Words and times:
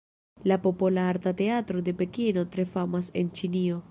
La 0.43 0.57
Popola 0.63 1.09
Arta 1.09 1.31
Teatro 1.41 1.83
de 1.83 1.93
Pekino 2.01 2.47
tre 2.55 2.65
famas 2.75 3.13
en 3.21 3.33
Ĉinio. 3.41 3.81